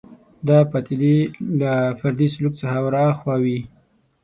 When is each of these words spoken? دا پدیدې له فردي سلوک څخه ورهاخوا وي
دا 0.47 0.57
پدیدې 0.71 1.17
له 1.59 1.73
فردي 1.99 2.27
سلوک 2.33 2.53
څخه 2.61 2.77
ورهاخوا 2.85 3.35
وي 3.43 3.59